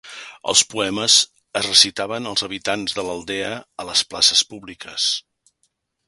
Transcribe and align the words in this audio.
Els 0.51 0.61
poemes 0.69 1.17
es 1.59 1.67
recitaven 1.71 2.29
als 2.31 2.45
habitants 2.47 2.97
de 2.99 3.05
l'aldea 3.09 3.51
a 3.83 3.85
les 3.91 4.01
places 4.13 4.41
públiques. 4.55 5.07